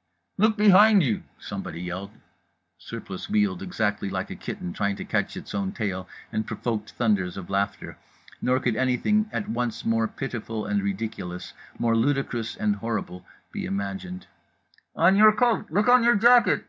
[0.38, 2.12] _""Look behind you!" somebody yelled.
[2.78, 7.36] Surplice wheeled, exactly like a kitten trying to catch its own tail, and provoked thunders
[7.36, 7.98] of laughter.
[8.40, 14.26] Nor could anything at once more pitiful and ridiculous, more ludicrous and horrible, be imagined.
[14.96, 15.70] "On your coat!
[15.70, 16.66] Look on your jacket!"